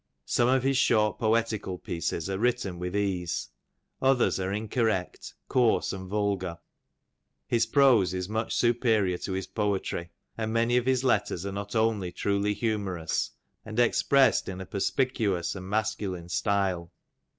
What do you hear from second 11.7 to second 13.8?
only truly humorous, but